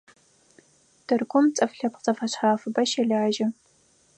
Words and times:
Тыркум 1.05 1.45
цӀыф 1.55 1.71
лъэпкъ 1.77 2.01
зэфэшъхьафыбэ 2.05 2.83
щэлажьэ. 2.89 3.47